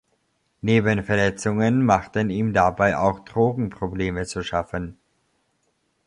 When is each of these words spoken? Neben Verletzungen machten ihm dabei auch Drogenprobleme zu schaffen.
Neben 0.61 1.03
Verletzungen 1.03 1.85
machten 1.85 2.31
ihm 2.31 2.53
dabei 2.53 2.97
auch 2.97 3.19
Drogenprobleme 3.19 4.25
zu 4.25 4.41
schaffen. 4.41 4.97